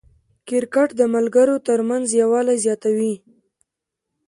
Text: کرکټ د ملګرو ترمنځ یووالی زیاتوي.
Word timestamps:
کرکټ 0.47 0.89
د 0.99 1.01
ملګرو 1.15 1.55
ترمنځ 1.67 2.05
یووالی 2.21 2.55
زیاتوي. 2.65 3.13